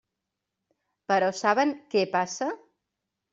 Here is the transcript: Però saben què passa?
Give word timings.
Però 1.13 1.29
saben 1.41 1.75
què 1.93 2.03
passa? 2.17 2.49